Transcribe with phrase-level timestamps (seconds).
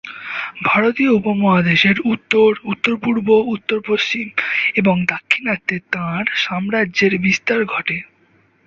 [0.63, 4.27] ভারতীয় উপমহাদেশের উত্তর, উত্তর-পূর্ব, উত্তর-পশ্চিম
[4.75, 7.97] এবং দাক্ষিণাত্যে তাঁর সাম্রাজ্যের বিস্তার ঘটে।